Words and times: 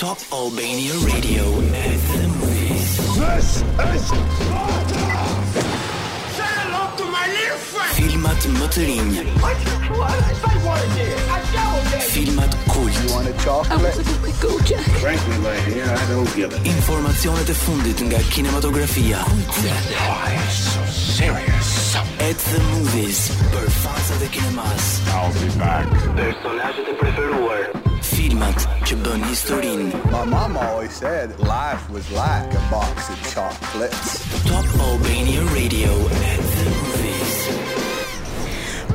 Top 0.00 0.16
Albania 0.32 0.94
Radio 1.04 1.42
at 1.44 2.00
the 2.08 2.28
movies. 2.40 2.96
This 3.20 3.56
is 3.56 4.08
Say 6.32 6.52
hello 6.56 6.88
to 6.96 7.04
my 7.12 7.26
little 7.36 7.60
friend! 7.68 7.92
Filmat 8.00 8.46
më 8.56 8.68
të 8.76 8.86
rinj. 8.86 9.18
Filmat 12.14 12.56
kult. 12.72 12.96
You 12.96 13.12
want 13.12 13.28
a 13.28 13.34
chocolate? 13.44 14.00
I 14.00 14.32
go 14.40 14.56
Jack. 14.70 14.88
Frankly, 15.04 15.36
my 15.44 15.52
dear, 15.68 15.84
I 15.92 16.04
don't 16.08 16.32
give 16.34 16.48
it. 16.56 16.64
Informacionet 16.64 17.52
e 17.52 17.58
fundit 17.66 18.00
nga 18.00 18.24
kinematografia. 18.32 19.20
Kultse. 19.28 19.76
Why 20.00 20.32
so 20.48 20.80
serious? 20.88 21.94
At 22.24 22.40
the 22.48 22.60
movies. 22.72 23.20
Për 23.52 23.68
fansat 23.84 24.24
e 24.24 24.32
kinemas. 24.32 24.88
I'll 25.12 25.28
be 25.36 25.44
back. 25.60 25.92
Personazhet 26.16 26.88
e 26.88 26.96
preferuar. 26.96 27.79
Kidmat, 28.30 28.68
je 28.90 28.96
bonne 28.96 29.24
historine. 29.24 29.90
My 30.12 30.24
mom 30.24 30.56
always 30.56 30.92
said 30.92 31.30
life 31.40 31.90
was 31.90 32.08
like 32.12 32.54
a 32.54 32.62
box 32.70 33.10
of 33.10 33.18
chocolates. 33.34 34.20
Top 34.46 34.64
Albania 34.80 35.42
Radio 35.54 35.90
at 36.08 36.38
the 36.38 36.89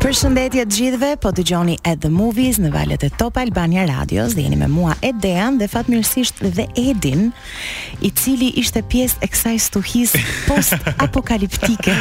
Përshëndetje 0.05 0.63
të 0.69 0.73
gjithëve, 0.75 1.07
po 1.17 1.31
dëgjoni 1.33 1.79
At 1.81 2.03
The 2.03 2.11
Movies 2.13 2.59
në 2.61 2.69
valet 2.75 3.01
e 3.07 3.07
Top 3.17 3.39
Albania 3.41 3.87
Radios 3.89 4.35
dhe 4.37 4.43
jeni 4.45 4.59
me 4.59 4.67
mua 4.69 4.93
Edean 5.01 5.55
dhe 5.57 5.65
fatmirësisht 5.71 6.43
dhe 6.59 6.67
Edin, 6.77 7.31
i 8.05 8.11
cili 8.13 8.51
ishte 8.61 8.83
pjesë 8.85 9.23
e 9.25 9.29
kësaj 9.33 9.55
stuhis 9.65 10.13
post 10.51 10.77
apokaliptike. 11.01 11.95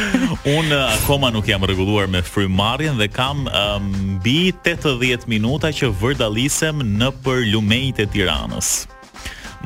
Un 0.53 0.69
uh, 0.69 0.93
akoma 0.99 1.33
nuk 1.33 1.49
jam 1.49 1.65
rregulluar 1.65 2.05
me 2.07 2.21
frymarrjen 2.21 3.01
dhe 3.01 3.09
kam 3.09 3.47
um, 3.49 3.89
mbi 4.19 4.51
80 4.61 5.25
minuta 5.33 5.73
që 5.73 5.89
vërdalisem 6.03 6.85
në 7.01 7.09
për 7.25 7.41
lumejt 7.55 8.05
e 8.05 8.11
Tiranës 8.13 8.75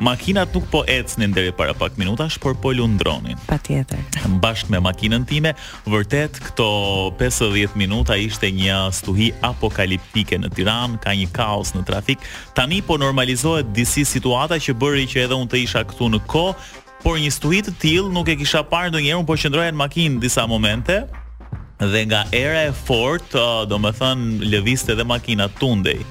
makinat 0.00 0.48
nuk 0.56 0.64
po 0.72 0.80
ecnin 0.88 1.28
deri 1.28 1.52
para 1.52 1.76
pak 1.76 1.92
minutash, 2.00 2.40
por 2.40 2.56
po 2.56 2.72
lundronin. 2.72 3.36
Patjetër. 3.44 4.00
Bashkë 4.40 4.72
me 4.72 4.80
makinën 4.80 5.28
time, 5.28 5.52
vërtet 5.84 6.40
këto 6.40 7.12
50 7.20 7.76
minuta 7.76 8.16
ishte 8.16 8.48
një 8.48 8.88
stuhi 8.96 9.28
apokaliptike 9.44 10.40
në 10.40 10.50
Tiranë, 10.56 10.98
ka 11.04 11.12
një 11.12 11.28
kaos 11.36 11.74
në 11.76 11.84
trafik. 11.84 12.24
Tani 12.56 12.80
po 12.82 12.96
normalizohet 12.96 13.68
disi 13.76 14.06
situata 14.08 14.56
që 14.56 14.72
bëri 14.80 15.04
që 15.12 15.26
edhe 15.28 15.36
unë 15.36 15.52
të 15.52 15.62
isha 15.66 15.84
këtu 15.90 16.08
në 16.16 16.24
kohë, 16.24 16.54
por 17.04 17.16
një 17.20 17.30
stuhi 17.32 17.60
të 17.64 17.72
tillë 17.80 18.12
nuk 18.12 18.28
e 18.32 18.36
kisha 18.40 18.64
parë 18.68 18.90
ndonjëherë, 18.94 19.20
unë 19.20 19.28
po 19.28 19.36
qëndroja 19.40 19.72
në 19.76 19.80
makinë 19.84 20.18
disa 20.20 20.46
momente 20.48 20.96
dhe 21.80 22.00
nga 22.08 22.26
era 22.36 22.66
e 22.68 22.72
fortë, 22.76 23.40
domethënë 23.72 24.48
lëvizte 24.52 24.96
dhe 24.98 25.04
makina 25.08 25.46
tundej 25.60 26.02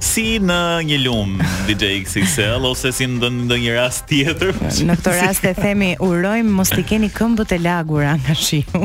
si 0.00 0.38
në 0.40 0.56
një 0.90 0.96
lum 1.04 1.34
DJ 1.68 2.00
XXL 2.00 2.64
ose 2.66 2.90
si 2.94 3.04
në 3.08 3.28
ndonjë 3.46 3.74
rast 3.76 4.06
tjetër. 4.08 4.54
Në 4.90 4.94
këtë 4.98 5.14
rast 5.18 5.44
e 5.48 5.52
themi 5.58 5.90
urojmë 6.04 6.52
mos 6.56 6.70
t'i 6.72 6.84
keni 6.88 7.10
këmbët 7.14 7.52
e 7.54 7.60
lagura 7.60 8.14
nga 8.18 8.34
shiu. 8.36 8.80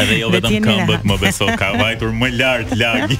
Edhe 0.00 0.20
jo 0.20 0.30
vetëm 0.34 0.64
këmbët, 0.66 1.04
më 1.10 1.16
beso 1.24 1.48
ka 1.60 1.72
vajtur 1.78 2.14
më 2.16 2.30
lart 2.38 2.72
lagi. 2.80 3.18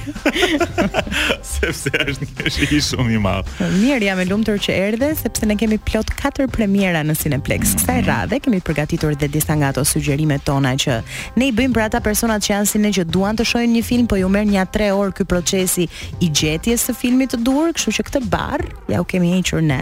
sepse 1.51 1.91
është 1.91 2.29
një 2.39 2.53
shi 2.55 2.79
shumë 2.87 3.15
i 3.17 3.21
madh. 3.25 3.51
Mirë 3.81 4.07
jam 4.07 4.21
e 4.23 4.27
lumtur 4.31 4.61
që 4.63 4.77
erdhe 4.87 5.11
sepse 5.19 5.47
ne 5.51 5.59
kemi 5.59 5.79
plot 5.91 6.15
4 6.23 6.47
premiera 6.55 7.03
në 7.05 7.17
Cineplex 7.21 7.75
mm. 7.75 7.81
kësaj 7.81 7.91
mm 7.91 7.99
-hmm. 7.99 8.07
radhe. 8.11 8.41
Kemi 8.47 8.61
përgatitur 8.71 9.13
edhe 9.17 9.27
disa 9.27 9.55
nga 9.59 9.69
ato 9.75 9.83
sugjerimet 9.85 10.43
tona 10.47 10.73
që 10.75 11.01
ne 11.35 11.47
i 11.51 11.51
bëjmë 11.51 11.73
për 11.75 11.83
ata 11.89 11.99
personat 11.99 12.41
që 12.47 12.51
janë 12.55 12.65
si 12.71 12.79
që 12.91 13.03
duan 13.03 13.37
të 13.37 13.43
shohin 13.45 13.73
një 13.73 13.83
film, 13.83 14.07
po 14.07 14.15
ju 14.15 14.29
merr 14.29 14.45
një 14.47 14.65
3 14.77 14.91
orë 14.93 15.13
ky 15.15 15.23
procesi 15.25 15.87
i 16.19 16.27
gjetjes 16.29 16.89
së 16.89 16.95
filmit 16.95 17.31
dur, 17.45 17.71
kështu 17.75 17.93
që 17.97 18.03
këtë 18.07 18.21
bar, 18.31 18.63
ja 18.91 19.01
u 19.01 19.07
kemi 19.07 19.33
hequr 19.37 19.63
ne. 19.65 19.81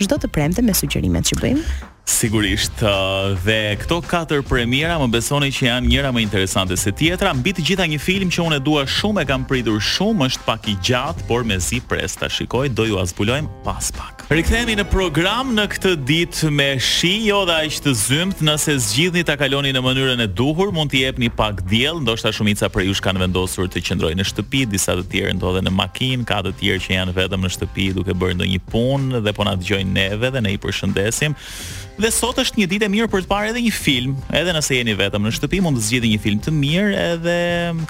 Çdo 0.00 0.18
të 0.20 0.30
premte 0.34 0.64
me 0.64 0.74
sugjerimet 0.76 1.28
që 1.32 1.40
bëjmë. 1.42 1.82
Sigurisht, 2.04 2.82
uh, 2.84 3.32
dhe 3.46 3.76
këto 3.80 4.02
katër 4.04 4.42
premiera 4.46 4.98
më 5.00 5.06
besoni 5.14 5.48
që 5.54 5.66
janë 5.70 5.88
njëra 5.88 6.10
më 6.12 6.24
interesante 6.26 6.76
se 6.80 6.92
tjetra. 6.92 7.32
Mbi 7.38 7.54
të 7.56 7.64
gjitha 7.70 7.86
një 7.90 8.00
film 8.04 8.32
që 8.34 8.44
unë 8.48 8.58
e 8.60 8.64
dua 8.66 8.84
shumë 8.98 9.22
e 9.24 9.28
kam 9.30 9.46
pritur 9.48 9.80
shumë, 9.80 10.28
është 10.28 10.44
pak 10.48 10.68
i 10.68 10.76
gjatë, 10.90 11.24
por 11.30 11.46
mezi 11.48 11.80
pres 11.88 12.16
ta 12.20 12.28
shikoj, 12.28 12.68
do 12.76 12.88
ju 12.90 13.00
azbulojm 13.00 13.48
pas 13.64 13.88
pak. 13.96 14.23
Rikthehemi 14.24 14.72
në 14.78 14.86
program 14.88 15.50
në 15.52 15.64
këtë 15.74 15.90
ditë 16.08 16.48
me 16.54 16.68
shi, 16.80 17.10
jo 17.28 17.42
dhe 17.44 17.58
aq 17.66 17.74
të 17.84 17.92
zymt, 18.00 18.38
nëse 18.46 18.78
zgjidhni 18.86 19.20
ta 19.28 19.34
kaloni 19.36 19.68
në 19.76 19.82
mënyrën 19.84 20.24
e 20.24 20.28
duhur, 20.32 20.72
mund 20.72 20.88
t'i 20.94 21.02
jepni 21.02 21.28
pak 21.28 21.60
diell, 21.68 22.00
ndoshta 22.00 22.32
shumica 22.32 22.70
prej 22.72 22.88
jush 22.88 23.04
kanë 23.04 23.20
vendosur 23.26 23.68
të 23.70 23.84
qëndrojnë 23.90 24.22
në 24.22 24.28
shtëpi, 24.32 24.64
disa 24.72 24.96
të 24.96 25.04
tjerë 25.12 25.36
ndodhen 25.36 25.68
në 25.68 25.74
makinë, 25.76 26.24
ka 26.30 26.40
të 26.48 26.54
tjerë 26.62 26.84
që 26.86 26.96
janë 26.98 27.16
vetëm 27.20 27.44
në 27.44 27.52
shtëpi 27.60 27.90
duke 28.00 28.16
bërë 28.24 28.38
ndonjë 28.40 28.64
punë 28.72 29.20
dhe 29.28 29.36
po 29.36 29.44
na 29.44 29.58
dëgjojnë 29.60 29.94
neve 30.00 30.32
dhe 30.38 30.46
ne 30.48 30.56
i 30.56 30.60
përshëndesim. 30.64 31.36
Dhe 31.94 32.08
sot 32.10 32.40
është 32.42 32.58
një 32.58 32.64
ditë 32.72 32.86
e 32.88 32.90
mirë 32.90 33.06
për 33.06 33.22
të 33.22 33.28
parë 33.30 33.50
edhe 33.52 33.60
një 33.68 33.70
film, 33.70 34.16
edhe 34.34 34.50
nëse 34.56 34.74
jeni 34.80 34.96
vetëm 34.98 35.28
në 35.28 35.30
shtëpi 35.36 35.60
mund 35.62 35.78
të 35.78 35.82
zgjidhni 35.86 36.08
një 36.16 36.22
film 36.24 36.40
të 36.42 36.54
mirë, 36.56 36.94
edhe 36.98 37.34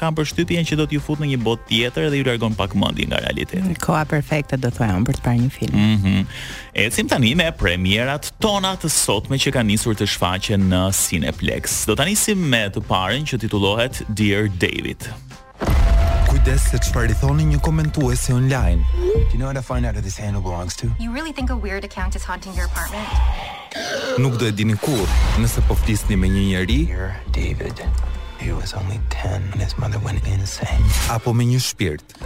kam 0.02 0.18
përshtypjen 0.18 0.68
që 0.68 0.76
do 0.76 0.84
t'ju 0.90 1.00
futë 1.06 1.24
në 1.24 1.30
një 1.30 1.38
botë 1.46 1.64
tjetër 1.70 2.10
dhe 2.12 2.20
ju 2.20 2.26
largon 2.28 2.58
pak 2.58 2.74
mendin 2.76 3.08
nga 3.14 3.22
realiteti. 3.24 3.78
Koha 3.80 4.04
perfekte 4.10 4.60
do 4.60 4.68
të 4.76 4.90
për 5.08 5.16
të 5.16 5.24
parë 5.24 5.44
një 5.46 5.50
film. 5.56 5.80
Mhm. 5.80 6.16
Mm 6.18 6.23
Ecim 6.74 7.08
tani 7.08 7.34
me 7.38 7.48
premierat 7.56 8.32
tona 8.42 8.74
të 8.80 8.90
sotme 8.92 9.38
që 9.40 9.52
kanë 9.56 9.72
nisur 9.72 9.96
të 9.98 10.08
shfaqen 10.10 10.66
në 10.72 10.80
Cineplex. 10.98 11.82
Do 11.90 11.96
ta 11.98 12.06
nisim 12.08 12.42
me 12.54 12.64
të 12.74 12.82
parën 12.90 13.26
që 13.30 13.38
titullohet 13.46 14.02
Dear 14.08 14.48
David. 14.48 15.08
Kujdes 16.28 16.66
se 16.72 16.80
çfarë 16.82 17.14
i 17.14 17.18
thoni 17.20 17.46
një 17.52 17.60
komentuesi 17.62 18.34
online. 18.34 18.80
Do 19.14 19.32
you 19.32 19.38
know 19.38 19.46
how 19.46 19.52
to 19.52 19.62
find 19.62 19.86
out 19.86 19.94
if 19.96 20.02
this 20.02 20.16
handle 20.16 20.42
belongs 20.42 20.74
to? 20.80 20.88
You 20.98 21.12
really 21.12 21.32
think 21.32 21.50
a 21.50 21.56
weird 21.56 21.84
account 21.84 22.16
is 22.16 22.24
haunting 22.24 22.54
your 22.58 22.66
apartment? 22.66 23.06
Nuk 24.18 24.38
do 24.38 24.46
e 24.46 24.52
dini 24.54 24.76
kur, 24.80 25.06
nëse 25.42 25.62
po 25.68 25.78
flisni 25.84 26.18
me 26.18 26.30
një 26.30 26.44
njerëz. 26.52 26.82
Dear 26.86 27.16
David, 27.34 27.82
he 28.42 28.52
was 28.52 28.74
only 28.74 29.00
10 29.10 29.50
when 29.52 29.60
his 29.62 29.76
mother 29.78 29.98
went 29.98 30.26
insane. 30.26 30.88
Apo 31.10 31.32
me 31.32 31.46
një 31.54 31.62
shpirt. 31.70 32.18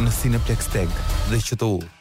Në 0.07 0.11
Cineplex 0.21 0.65
Tag 0.71 0.87
dhe 1.27 1.35
që 1.43 1.55
të 1.59 1.65
ullë. 1.69 1.91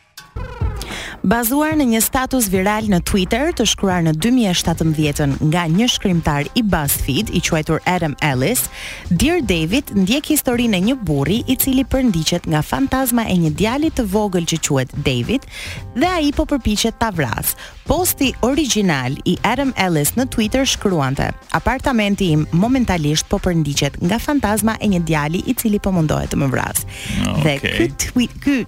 Bazuar 1.23 1.77
në 1.79 1.85
një 1.93 1.99
status 2.03 2.49
viral 2.51 2.89
në 2.91 2.99
Twitter 3.07 3.53
të 3.55 3.63
shkruar 3.71 4.01
në 4.09 4.17
2017-ën 4.25 5.37
nga 5.53 5.61
një 5.71 5.87
shkrimtar 5.93 6.49
i 6.59 6.65
BuzzFeed 6.67 7.29
i 7.31 7.43
quajtur 7.47 7.79
Adam 7.87 8.17
Ellis, 8.27 8.65
Dear 9.07 9.39
David 9.47 9.93
ndjek 9.95 10.33
historinë 10.33 10.81
e 10.81 10.81
një 10.89 10.97
burri 11.07 11.37
i 11.47 11.55
cili 11.63 11.85
përndiqet 11.87 12.49
nga 12.51 12.65
fantazma 12.67 13.23
e 13.31 13.37
një 13.39 13.53
djali 13.61 13.93
të 13.95 14.09
vogël 14.11 14.49
që 14.51 14.59
quhet 14.67 14.95
David 15.07 15.47
dhe 15.95 16.11
ai 16.11 16.33
po 16.35 16.43
përpiqet 16.51 16.99
ta 16.99 17.13
vrasë. 17.15 17.55
Posti 17.87 18.33
original 18.47 19.15
i 19.27 19.37
Adam 19.47 19.71
Ellis 19.85 20.15
në 20.19 20.27
Twitter 20.31 20.67
shkruante: 20.67 21.29
Apartamenti 21.55 22.31
im 22.35 22.47
momentalisht 22.55 23.29
po 23.31 23.39
përndiqet 23.47 23.99
nga 24.03 24.19
fantazma 24.23 24.75
e 24.83 24.91
një 24.97 25.03
djali 25.07 25.43
i 25.47 25.55
cili 25.55 25.79
po 25.83 25.95
mundohet 25.95 26.35
të 26.35 26.43
më 26.43 26.51
vrasë. 26.51 26.97
Okay. 27.23 27.43
Dhe 27.45 27.57
ky 27.69 27.89
tweet 28.07 28.37
ky 28.43 28.59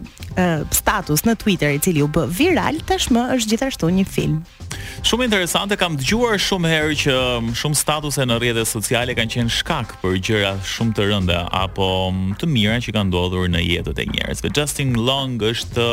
status 0.75 1.23
në 1.27 1.35
Twitter 1.41 1.75
i 1.77 1.81
cili 1.83 2.03
u 2.03 2.09
bë 2.11 2.25
viral 2.33 2.81
tashmë 2.89 3.25
është 3.37 3.53
gjithashtu 3.55 3.91
një 3.95 4.05
film. 4.09 4.39
Shumë 5.07 5.29
interesante, 5.29 5.77
kam 5.81 5.95
dëgjuar 6.01 6.39
shumë 6.43 6.71
herë 6.73 6.95
që 7.03 7.17
shumë 7.61 7.79
statuse 7.79 8.25
në 8.27 8.39
rrjetet 8.41 8.69
sociale 8.71 9.15
kanë 9.15 9.37
qenë 9.37 9.55
shkak 9.61 9.97
për 10.03 10.19
gjëra 10.27 10.55
shumë 10.75 10.97
të 10.99 11.07
rënda 11.13 11.43
apo 11.55 11.87
të 12.41 12.51
mira 12.51 12.79
që 12.83 12.97
kanë 12.97 13.11
ndodhur 13.13 13.51
në 13.53 13.63
jetën 13.67 14.03
e 14.05 14.09
njerëzve. 14.17 14.53
Justin 14.59 14.97
Long 15.07 15.39
është 15.51 15.89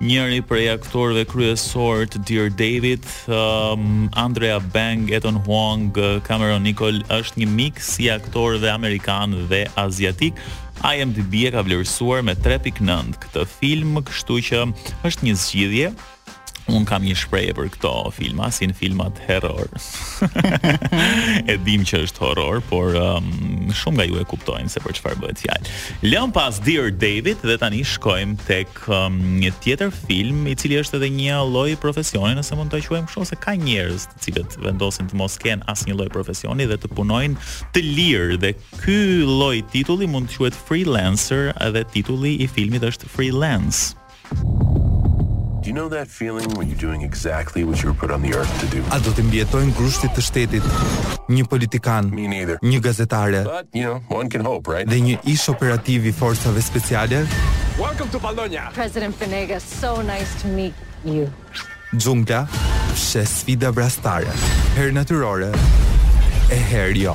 njëri 0.00 0.40
prej 0.48 0.64
aktorëve 0.72 1.26
kryesorë 1.28 2.06
të 2.14 2.20
Dear 2.28 2.46
David, 2.56 3.04
um, 3.28 4.08
Andrea 4.16 4.56
Bang, 4.72 5.10
Ethan 5.12 5.42
Huang, 5.44 5.90
Cameron 6.24 6.64
Nicole 6.64 7.04
është 7.12 7.42
një 7.42 7.48
mik 7.52 7.82
si 7.84 8.08
aktorëve 8.08 8.72
amerikan 8.72 9.36
dhe 9.50 9.66
aziatik. 9.80 10.40
IMDb 10.80 11.42
e 11.44 11.52
ka 11.52 11.60
vlerësuar 11.66 12.24
me 12.24 12.32
3.9 12.32 13.20
këtë 13.26 13.44
film, 13.58 14.00
kështu 14.08 14.38
që 14.48 14.62
është 15.10 15.28
një 15.28 15.36
zgjidhje 15.44 15.92
Un 16.70 16.84
kam 16.86 17.02
një 17.02 17.16
shpreje 17.18 17.54
për 17.56 17.68
këto 17.74 17.90
filma, 18.14 18.46
si 18.54 18.68
në 18.70 18.74
filmat 18.78 19.16
horror. 19.26 19.70
e 21.50 21.56
dim 21.66 21.82
që 21.86 21.98
është 22.06 22.22
horror, 22.22 22.60
por 22.70 22.94
um, 22.98 23.30
shumë 23.74 23.96
nga 23.98 24.06
ju 24.06 24.18
e 24.20 24.26
kuptojnë 24.30 24.70
se 24.70 24.82
për 24.84 24.94
çfarë 25.00 25.18
bëhet 25.22 25.42
fjalë. 25.42 25.72
Lëm 26.12 26.30
pas 26.36 26.60
Dear 26.64 26.92
David 26.94 27.42
dhe 27.46 27.56
tani 27.60 27.80
shkojmë 27.86 28.46
tek 28.46 28.82
um, 28.92 29.18
një 29.42 29.50
tjetër 29.64 29.90
film 30.04 30.44
i 30.50 30.54
cili 30.58 30.78
është 30.82 31.00
edhe 31.00 31.10
një 31.18 31.40
lloj 31.50 31.72
profesioni, 31.82 32.36
nëse 32.38 32.58
mund 32.60 32.70
ta 32.70 32.80
quajmë 32.86 33.10
shumë, 33.10 33.30
se 33.32 33.40
ka 33.42 33.56
njerëz 33.58 34.06
të 34.12 34.26
cilët 34.28 34.58
vendosin 34.62 35.10
të 35.10 35.18
mos 35.18 35.40
kenë 35.42 35.66
asnjë 35.74 35.98
lloj 35.98 36.10
profesioni 36.14 36.68
dhe 36.70 36.78
të 36.84 36.92
punojnë 36.94 37.50
të 37.74 37.84
lirë 37.88 38.38
dhe 38.46 38.54
ky 38.84 39.00
lloj 39.26 39.56
titulli 39.74 40.06
mund 40.10 40.30
të 40.30 40.38
quhet 40.44 40.60
freelancer, 40.68 41.50
edhe 41.66 41.82
titulli 41.96 42.36
i 42.44 42.50
filmit 42.50 42.86
është 42.92 43.10
Freelance. 43.10 43.96
Do 45.60 45.66
you 45.68 45.74
know 45.74 45.90
that 45.90 46.08
feeling 46.08 46.48
when 46.56 46.68
you're 46.68 46.78
doing 46.80 47.02
exactly 47.02 47.64
what 47.64 47.82
you 47.82 47.90
were 47.90 47.94
put 47.94 48.10
on 48.10 48.22
the 48.22 48.34
earth 48.34 48.48
to 48.60 48.66
do? 48.74 48.80
A 48.88 48.96
do 49.00 49.12
të 49.12 49.26
mbjetojnë 49.28 49.74
grushtit 49.76 50.14
të 50.16 50.22
shtetit, 50.24 50.68
një 51.28 51.44
politikan, 51.50 52.08
një 52.08 52.78
gazetare, 52.80 53.42
But, 53.44 53.68
you 53.76 53.84
know, 53.84 54.00
one 54.08 54.30
can 54.32 54.40
hope, 54.40 54.72
right? 54.72 54.88
Dhe 54.88 55.02
një 55.04 55.18
ish 55.28 55.50
operativ 55.52 56.06
i 56.08 56.12
forcave 56.16 56.62
speciale. 56.64 57.26
Welcome 57.78 58.08
to 58.08 58.18
Pallonia. 58.18 58.70
President 58.72 59.12
Fenega, 59.20 59.60
so 59.60 60.00
nice 60.00 60.32
to 60.40 60.48
meet 60.48 60.72
you. 61.04 61.28
Zunga, 61.98 62.48
she 62.96 63.20
sfida 63.28 63.68
brastare. 63.70 64.32
Her 64.80 64.88
natyrore, 64.96 65.52
e 66.50 66.56
her 66.72 66.90
jo. 66.94 67.14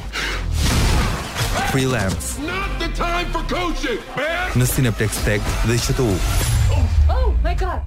Prelims, 1.73 2.37
not 2.45 2.69
the 2.77 2.89
time 2.93 3.25
for 3.33 3.41
coaching, 3.49 3.97
man. 4.15 4.53
Në 4.53 4.69
sinë 4.69 4.93
plekstek 5.01 5.41
dhe 5.65 5.81
çtu. 5.81 6.11
Oh, 6.77 6.85
oh 7.09 7.33
my 7.43 7.55
god. 7.57 7.81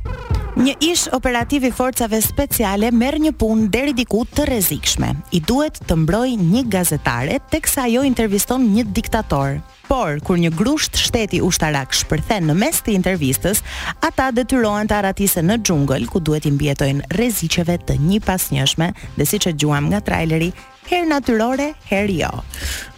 Një 0.58 0.72
ish 0.82 1.02
operativ 1.14 1.62
i 1.69 1.69
forcave 1.70 2.19
speciale 2.19 2.88
merr 2.90 3.20
një 3.22 3.31
punë 3.38 3.69
deri 3.70 3.93
diku 3.94 4.25
të 4.26 4.49
rrezikshme. 4.49 5.12
I 5.31 5.38
duhet 5.46 5.76
të 5.87 5.94
mbrojë 6.02 6.34
një 6.40 6.62
gazetare 6.72 7.37
teksa 7.52 7.84
ajo 7.87 8.02
interviston 8.02 8.64
një 8.75 8.82
diktator. 8.90 9.60
Por 9.87 10.19
kur 10.26 10.40
një 10.43 10.50
grusht 10.58 10.99
shteti 10.99 11.38
ushtarak 11.46 11.94
shpërthen 11.94 12.50
në 12.50 12.56
mes 12.58 12.81
të 12.82 12.96
intervistës, 12.99 13.62
ata 14.02 14.32
detyrohen 14.34 14.90
të 14.90 14.96
arratisen 14.99 15.46
në 15.46 15.60
xhungël 15.62 16.08
ku 16.10 16.19
duhet 16.26 16.50
i 16.50 16.52
mbijetojnë 16.56 17.06
rreziqeve 17.14 17.78
të 17.87 18.00
një 18.10 18.19
pasnjëshme, 18.26 18.90
dhe 19.14 19.28
siç 19.31 19.46
e 19.46 19.55
gjuam 19.55 19.87
nga 19.93 20.02
traileri, 20.10 20.50
her 20.88 21.05
natyrore, 21.06 21.75
her 21.90 22.06
jo. 22.12 22.31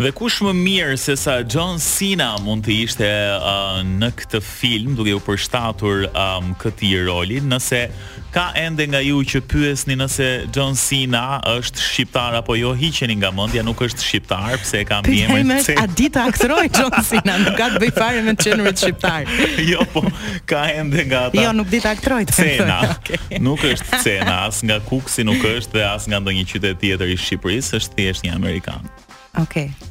Dhe 0.01 0.13
kush 0.17 0.41
më 0.47 0.53
mirë 0.65 0.97
se 1.01 1.17
sa 1.21 1.41
John 1.43 1.79
Cena 1.83 2.33
mund 2.45 2.65
të 2.65 2.75
ishte 2.87 3.09
uh, 3.37 3.81
në 3.87 4.13
këtë 4.21 4.41
film, 4.47 4.95
duke 4.99 5.17
u 5.19 5.23
përshtatur 5.27 6.07
um, 6.11 6.53
këti 6.63 6.95
roli, 7.09 7.41
nëse 7.51 7.83
ka 8.31 8.53
ende 8.55 8.87
nga 8.87 9.00
ju 9.03 9.19
që 9.27 9.41
pyesni 9.50 9.97
nëse 9.99 10.27
John 10.55 10.77
Cena 10.79 11.41
është 11.50 11.82
shqiptar 11.82 12.38
apo 12.38 12.55
jo, 12.56 12.73
hiqeni 12.79 13.17
nga 13.19 13.31
mendja, 13.35 13.65
nuk 13.67 13.82
është 13.82 14.06
shqiptar, 14.06 14.55
pse 14.62 14.82
e 14.85 14.87
kam 14.87 15.03
mbiemrin 15.03 15.50
se 15.65 15.75
a 15.79 15.87
dita 15.87 16.25
aktoroi 16.31 16.71
John 16.71 16.94
Cena, 17.06 17.37
nuk 17.43 17.59
ka 17.59 17.69
të 17.75 17.82
bëj 17.82 17.93
fare 17.99 18.23
me 18.27 18.37
qenurit 18.38 18.79
shqiptar. 18.81 19.27
jo, 19.73 19.82
po 19.93 20.05
ka 20.50 20.62
ende 20.79 21.05
nga 21.11 21.25
ata. 21.29 21.43
Jo, 21.43 21.53
nuk 21.59 21.71
dita 21.75 21.94
aktoroi. 21.97 22.27
Cena. 22.31 22.79
Okay. 23.00 23.38
Nuk 23.43 23.62
është 23.65 23.99
Cena 24.03 24.35
as 24.49 24.61
nga 24.67 24.76
Kuksi 24.85 25.25
nuk 25.26 25.43
është 25.47 25.79
dhe 25.79 25.85
as 25.87 26.06
nga 26.11 26.19
ndonjë 26.23 26.44
qytet 26.53 26.79
tjetër 26.83 27.12
i 27.15 27.17
Shqipërisë, 27.19 27.79
është 27.81 27.97
thjesht 27.99 28.26
një 28.26 28.35
amerikan. 28.37 28.87
Okej. 29.41 29.71
Okay. 29.71 29.90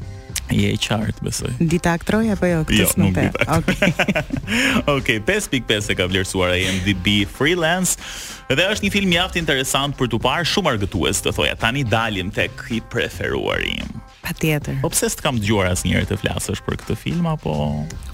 Je 0.49 0.69
e 0.73 0.77
qartë, 0.81 1.21
besoj. 1.21 1.51
Dita 1.61 1.93
aktroj 1.93 2.25
apo 2.33 2.47
jo? 2.49 2.61
Jo, 2.73 2.87
nuk 2.97 3.17
Okej. 3.17 3.93
Okej, 4.97 5.19
5.5 5.27 5.91
e 5.93 5.97
ka 5.99 6.05
vlerësuar 6.09 6.57
IMDb 6.57 7.23
Freelance. 7.29 8.37
Dhe 8.49 8.63
është 8.65 8.87
një 8.87 8.89
film 8.89 9.11
mjaft 9.13 9.35
interesant 9.37 9.93
për 9.93 10.07
t'u 10.09 10.17
parë, 10.23 10.45
shumë 10.49 10.71
argëtues, 10.71 11.19
të 11.21 11.31
thoja. 11.37 11.51
Tani 11.61 11.83
dalim 11.85 12.31
tek 12.33 12.63
i 12.73 12.79
preferuari 12.89 13.75
im. 13.83 13.91
Patjetër. 14.25 14.79
Po 14.81 14.89
pse 14.89 15.05
s'kam 15.13 15.37
dëgjuar 15.37 15.67
asnjëherë 15.75 16.07
të 16.09 16.17
flasësh 16.23 16.63
për 16.65 16.79
këtë 16.81 16.95
film 17.01 17.27
apo 17.29 17.53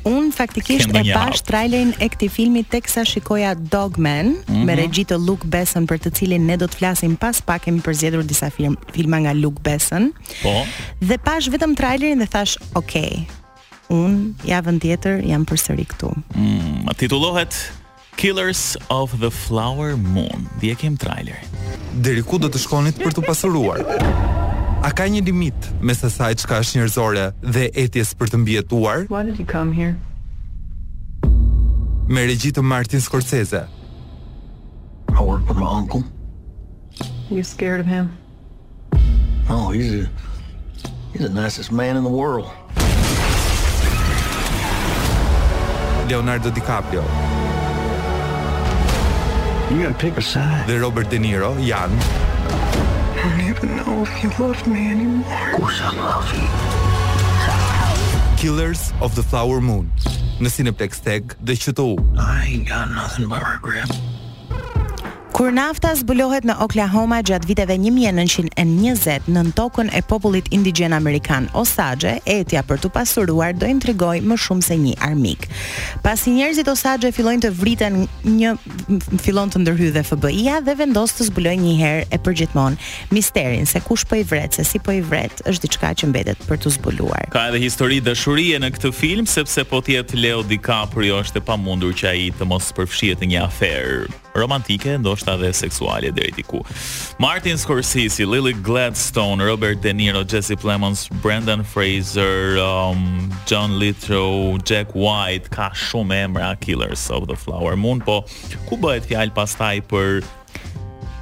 Un 0.08 0.28
faktikisht 0.36 0.92
e 0.92 1.04
pash 1.08 1.40
trailerin 1.48 1.94
e 2.04 2.10
këtij 2.12 2.30
filmi 2.32 2.66
teksa 2.72 3.06
shikoja 3.08 3.54
Dogman 3.56 4.28
mm 4.28 4.36
-hmm. 4.48 4.66
me 4.68 4.74
mhm. 4.74 4.80
regji 4.82 5.06
të 5.06 5.18
Luke 5.28 5.48
Besson 5.48 5.88
për 5.88 6.04
të 6.04 6.12
cilin 6.18 6.44
ne 6.48 6.58
do 6.58 6.68
të 6.68 6.78
flasim 6.82 7.16
pas 7.16 7.42
pak 7.42 7.64
kemi 7.64 7.80
përzgjedhur 7.82 8.24
disa 8.24 8.50
film, 8.52 8.76
filma 8.92 9.18
nga 9.18 9.34
Luke 9.34 9.62
Besson. 9.64 10.12
Po. 10.44 10.68
Dhe 11.00 11.18
pash 11.18 11.48
vetëm 11.48 11.76
trailerin 11.78 12.20
dhe 12.20 12.28
thash, 12.28 12.58
"Ok. 12.76 12.94
Un 13.88 14.36
javën 14.44 14.80
tjetër 14.80 15.24
jam 15.24 15.46
përsëri 15.48 15.86
këtu." 15.88 16.12
Mm, 16.36 16.84
titullohet 16.98 17.72
Killers 18.18 18.78
of 18.90 19.20
the 19.20 19.30
Flower 19.30 19.98
Moon. 19.98 20.48
Dhe 20.60 20.76
kem 20.78 20.98
trailer. 20.98 21.38
Deri 22.02 22.24
ku 22.24 22.38
do 22.40 22.48
të 22.48 22.62
shkonit 22.64 23.00
për 23.02 23.14
të 23.18 23.24
pasuruar? 23.28 23.82
A 24.86 24.90
ka 24.96 25.08
një 25.10 25.24
limit 25.30 25.68
mes 25.84 26.04
asaj 26.08 26.36
çka 26.42 26.60
është 26.64 26.78
njerëzore 26.80 27.26
dhe 27.44 27.66
etjes 27.86 28.14
për 28.16 28.32
të 28.34 28.40
mbijetuar? 28.44 29.06
Why 29.12 29.24
did 29.28 29.40
you 29.40 29.46
come 29.48 29.74
here? 29.76 29.96
Me 32.08 32.26
regji 32.30 32.54
të 32.56 32.64
Martin 32.64 33.02
Scorsese. 33.02 33.66
I 35.12 35.22
work 35.22 35.46
for 35.48 35.54
my 35.56 35.68
uncle. 35.80 36.04
You 37.30 37.44
scared 37.44 37.80
of 37.80 37.86
him? 37.86 38.12
Oh, 39.50 39.72
he's 39.72 39.92
a, 40.06 40.10
he's 41.12 41.22
the 41.28 41.34
nicest 41.34 41.72
man 41.72 41.98
in 41.98 42.04
the 42.04 42.16
world. 42.22 42.48
Leonardo 46.08 46.08
DiCaprio. 46.08 46.10
Leonardo 46.10 46.50
DiCaprio. 46.52 47.25
You 49.72 49.82
got 49.82 49.94
to 50.00 50.06
pick 50.06 50.16
a 50.16 50.22
side. 50.22 50.68
The 50.68 50.80
Robert 50.80 51.10
De 51.10 51.18
Niro, 51.18 51.58
Jan. 51.66 51.90
I 51.90 53.32
don't 53.40 53.42
even 53.50 53.76
know 53.78 54.04
if 54.04 54.24
you 54.24 54.30
love 54.38 54.66
me 54.68 54.92
anymore. 54.92 55.26
Who 55.28 55.68
shall 55.72 55.96
love 55.96 56.32
you? 56.38 56.48
Killers 58.38 58.94
of 59.02 59.16
the 59.16 59.24
Flower 59.24 59.60
Moon. 59.66 59.90
Në 60.40 60.50
Cineplex 60.54 61.00
Tech 61.08 61.24
dhe 61.42 61.56
QTU. 61.58 61.90
I 62.16 62.46
ain't 62.46 62.68
got 62.70 62.92
nothing 62.92 63.28
but 63.28 63.42
regret. 63.42 63.90
Kur 65.36 65.52
nafta 65.52 65.90
zbulohet 66.00 66.46
në 66.48 66.54
Oklahoma 66.64 67.18
gjatë 67.28 67.50
viteve 67.50 67.76
1920 67.76 69.26
në 69.36 69.42
tokën 69.58 69.90
e 69.92 70.00
popullit 70.08 70.46
indigjen 70.56 70.96
amerikan 70.96 71.50
Osage, 71.60 72.14
etja 72.24 72.62
për 72.64 72.80
të 72.80 72.92
pasuruar 72.96 73.52
do 73.60 73.68
intrigoj 73.68 74.22
më 74.24 74.38
shumë 74.46 74.64
se 74.64 74.78
një 74.80 74.94
armik. 75.10 75.44
Pasi 76.08 76.32
njerëzit 76.38 76.72
Osage 76.72 77.12
fillojnë 77.12 77.44
të 77.44 77.52
vriten 77.60 78.00
një 78.24 78.54
fillon 79.26 79.52
të 79.52 79.66
ndërhy 79.66 79.92
dhe 79.98 80.06
FBI-ja 80.08 80.62
dhe 80.70 80.78
vendos 80.80 81.18
të 81.18 81.28
zbulojë 81.34 81.60
një 81.68 81.76
herë 81.84 82.08
e 82.16 82.22
përgjithmonë 82.24 82.92
misterin 83.20 83.68
se 83.68 83.84
kush 83.84 84.08
po 84.08 84.16
i 84.16 84.24
vret, 84.32 84.56
se 84.56 84.64
si 84.72 84.80
po 84.80 84.96
i 84.96 85.04
vret, 85.04 85.44
është 85.52 85.68
diçka 85.68 85.92
që 86.00 86.14
mbetet 86.14 86.48
për 86.48 86.64
të 86.64 86.74
zbuluar. 86.80 87.28
Ka 87.36 87.50
edhe 87.52 87.60
histori 87.68 88.00
dashurie 88.00 88.56
në 88.64 88.72
këtë 88.78 88.96
film 89.04 89.28
sepse 89.28 89.68
po 89.68 89.84
të 89.84 90.06
Leo 90.16 90.48
DiCaprio 90.48 91.20
është 91.26 91.44
e 91.44 91.44
pamundur 91.52 91.92
që 91.92 92.14
ai 92.16 92.30
të 92.40 92.48
mos 92.48 92.72
përfshihet 92.80 93.20
në 93.28 93.34
një 93.36 93.44
aferë 93.50 94.24
romantike, 94.36 94.92
ndoshta 95.00 95.38
dhe 95.40 95.50
seksuale 95.56 96.12
deri 96.14 96.32
diku. 96.36 96.60
Martin 97.20 97.58
Scorsese, 97.58 98.28
Lily 98.28 98.54
Gladstone, 98.54 99.40
Robert 99.42 99.82
De 99.82 99.94
Niro, 99.94 100.26
Jesse 100.28 100.56
Plemons, 100.56 101.10
Brendan 101.22 101.64
Fraser, 101.64 102.58
um, 102.60 103.32
John 103.46 103.80
Lithgow, 103.80 104.58
Jack 104.64 104.92
White, 104.92 105.50
ka 105.50 105.70
shumë 105.72 106.20
emra 106.28 106.54
Killers 106.60 107.10
of 107.10 107.28
the 107.28 107.36
Flower 107.36 107.76
Moon, 107.76 108.02
po 108.02 108.22
ku 108.70 108.76
bëhet 108.78 109.08
fjalë 109.10 109.32
pastaj 109.36 109.80
për 109.90 110.26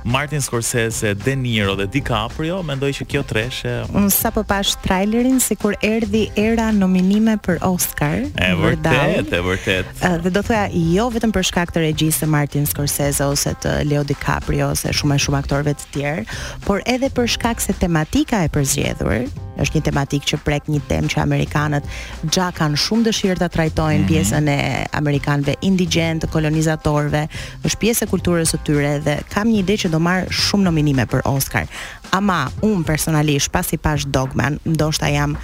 Martin 0.03 0.39
Scorsese, 0.41 1.13
De 1.15 1.35
Niro 1.35 1.75
dhe 1.77 1.87
DiCaprio, 1.87 2.59
mendoj 2.65 2.89
që 2.99 3.05
kjo 3.11 3.21
treshe. 3.27 3.71
Un 3.95 4.09
sa 4.11 4.31
po 4.35 4.43
pash 4.47 4.73
trailerin 4.83 5.39
sikur 5.43 5.77
erdhi 5.83 6.25
era 6.39 6.69
nominime 6.75 7.37
për 7.45 7.61
Oscar. 7.63 8.25
E 8.35 8.49
vërtet, 8.59 9.31
e 9.37 9.41
vërtet. 9.47 9.93
Dhe 10.25 10.33
do 10.35 10.43
thoya 10.43 10.67
jo 10.75 11.07
vetëm 11.15 11.33
për 11.35 11.47
shkak 11.51 11.71
të 11.75 11.85
regjisë 11.87 12.25
të 12.25 12.31
Martin 12.35 12.67
Scorsese 12.67 13.23
ose 13.31 13.55
të 13.63 13.77
Leo 13.87 14.03
DiCaprio 14.09 14.73
ose 14.75 14.91
shumë 14.93 15.15
e 15.15 15.23
shumë 15.27 15.39
aktorëve 15.39 15.77
të 15.79 15.89
tjerë, 15.95 16.27
por 16.67 16.83
edhe 16.83 17.13
për 17.15 17.31
shkak 17.37 17.63
se 17.63 17.75
tematika 17.79 18.43
e 18.45 18.51
përzgjedhur, 18.53 19.29
është 19.61 19.77
një 19.77 19.81
tematik 19.85 20.25
që 20.27 20.39
prek 20.45 20.69
një 20.71 20.81
tem 20.89 21.07
që 21.11 21.21
Amerikanët 21.23 21.89
gja 22.31 22.47
kanë 22.55 22.79
shumë 22.83 23.07
dëshirë 23.09 23.39
të 23.41 23.49
trajtojnë 23.53 23.99
mm 23.99 24.05
-hmm. 24.05 24.11
pjesën 24.11 24.47
e 24.49 24.87
Amerikanëve 24.97 25.55
indigent, 25.69 26.23
të 26.23 26.31
kolonizatorve, 26.33 27.25
është 27.67 27.81
pjesë 27.83 28.05
e 28.05 28.09
kulturës 28.13 28.53
të 28.55 28.59
tyre 28.67 28.95
dhe 29.05 29.15
kam 29.33 29.49
një 29.51 29.59
ide 29.63 29.77
që 29.83 29.89
do 29.93 29.99
marë 29.99 30.27
shumë 30.43 30.63
nominime 30.69 31.05
për 31.05 31.21
Oscar. 31.35 31.67
Ama, 32.11 32.47
unë 32.61 32.85
personalisht, 32.85 33.51
pas 33.51 33.73
i 33.73 33.77
pash 33.77 34.05
dogman, 34.05 34.59
ndoshta 34.65 35.07
jam 35.09 35.37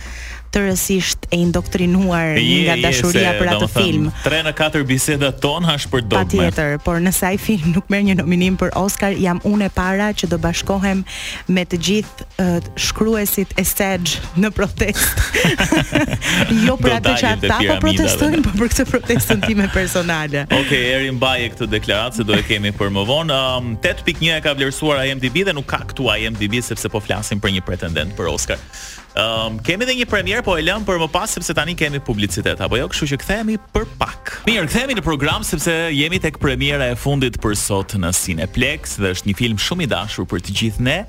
rësisht 0.58 1.28
e 1.32 1.38
indoktrinuar 1.46 2.38
je, 2.42 2.62
nga 2.66 2.76
dashuria 2.90 3.32
se, 3.36 3.38
për 3.42 3.52
atë 3.54 3.68
film. 3.74 4.06
Tre 4.24 4.40
në 4.46 4.54
katër 4.58 4.86
bisedat 4.88 5.38
ton 5.44 5.66
hash 5.68 5.86
për 5.92 6.06
dogma. 6.10 6.50
por 6.86 7.00
nëse 7.04 7.26
ai 7.28 7.38
film 7.38 7.74
nuk 7.76 7.90
merr 7.90 8.04
një 8.10 8.16
nominim 8.22 8.58
për 8.58 8.72
Oscar, 8.80 9.14
jam 9.14 9.40
unë 9.46 9.68
e 9.68 9.70
para 9.70 10.10
që 10.14 10.30
do 10.32 10.38
bashkohem 10.38 11.04
me 11.48 11.66
të 11.66 11.78
gjithë 11.88 12.28
uh, 12.40 12.58
shkruesit 12.78 13.54
e 13.58 13.64
Sage 13.70 14.18
në 14.36 14.50
protest. 14.52 15.20
jo 16.68 16.76
për 16.78 16.96
atë 16.98 17.12
që 17.22 17.28
ata 17.36 17.58
po 17.70 17.78
protestojnë, 17.86 18.42
por 18.48 18.56
për 18.64 18.70
këtë 18.74 18.86
protestën 18.90 19.44
time 19.46 19.68
personale. 19.74 20.44
Okej, 20.50 20.62
okay, 20.66 20.90
eri 20.98 21.08
e 21.08 21.50
këtë 21.54 21.70
deklaratë 21.70 22.16
se 22.18 22.24
do 22.24 22.34
e 22.34 22.42
kemi 22.44 22.72
për 22.72 22.90
më 22.90 23.06
vonë. 23.08 23.40
Um, 23.58 23.78
8.1 23.78 24.36
e 24.38 24.42
ka 24.44 24.54
vlerësuar 24.54 25.06
IMDb 25.06 25.44
dhe 25.46 25.54
nuk 25.54 25.66
ka 25.70 25.80
këtu 25.86 26.10
IMDb 26.18 26.60
sepse 26.62 26.90
po 26.90 27.00
flasim 27.00 27.40
për 27.40 27.52
një 27.60 27.66
pretendent 27.66 28.16
për 28.18 28.28
Oscar. 28.30 28.58
Um, 29.20 29.58
kemi 29.64 29.84
edhe 29.86 29.96
një 30.02 30.06
premier 30.10 30.39
po 30.44 30.56
e 30.56 30.64
lëm 30.64 30.84
për 30.88 31.00
më 31.02 31.08
pas 31.12 31.32
sepse 31.36 31.52
tani 31.58 31.74
kemi 31.78 32.00
publicitet, 32.06 32.60
apo 32.64 32.78
jo? 32.80 32.88
Kështu 32.92 33.08
që 33.14 33.18
kthehemi 33.22 33.58
për 33.74 33.86
pak. 34.00 34.36
Mirë, 34.48 34.70
kthehemi 34.70 34.96
në 34.98 35.04
program 35.06 35.44
sepse 35.46 35.74
jemi 35.94 36.20
tek 36.24 36.40
premiera 36.42 36.88
e 36.94 36.96
fundit 37.00 37.36
për 37.44 37.56
sot 37.60 37.98
në 38.00 38.12
Cineplex 38.16 38.98
dhe 39.04 39.12
është 39.16 39.28
një 39.30 39.36
film 39.42 39.60
shumë 39.60 39.84
i 39.88 39.90
dashur 39.92 40.28
për 40.32 40.44
të 40.46 40.56
gjithë 40.60 40.86
ne. 40.86 41.00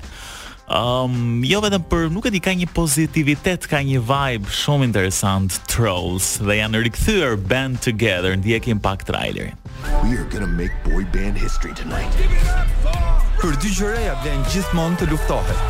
Um, 0.71 1.39
jo 1.47 1.59
vetëm 1.63 1.83
për 1.91 2.05
nuk 2.15 2.27
e 2.27 2.31
di 2.33 2.39
ka 2.43 2.51
një 2.55 2.67
pozitivitet, 2.75 3.65
ka 3.71 3.79
një 3.83 3.99
vibe 4.07 4.51
shumë 4.55 4.87
interesant 4.89 5.57
Trolls 5.71 6.37
dhe 6.43 6.57
janë 6.61 6.83
rikthyer 6.89 7.33
band 7.35 7.79
together, 7.83 8.35
ndjekim 8.39 8.79
pak 8.83 9.03
trailerin. 9.07 9.55
We 10.05 10.15
are 10.19 10.27
gonna 10.31 10.47
make 10.47 10.75
boy 10.87 11.03
band 11.15 11.37
history 11.39 11.71
tonight. 11.75 12.11
Për 13.41 13.55
dy 13.63 13.73
gjëreja 13.79 14.15
vlen 14.25 14.43
gjithmonë 14.53 14.99
të 15.01 15.11
luftohet. 15.13 15.63